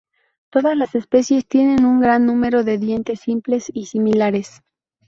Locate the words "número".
2.25-2.63